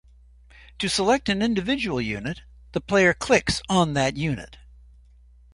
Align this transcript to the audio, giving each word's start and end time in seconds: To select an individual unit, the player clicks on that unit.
To 0.79 0.89
select 0.89 1.29
an 1.29 1.43
individual 1.43 2.01
unit, 2.01 2.41
the 2.71 2.81
player 2.81 3.13
clicks 3.13 3.61
on 3.69 3.93
that 3.93 4.17
unit. 4.17 4.57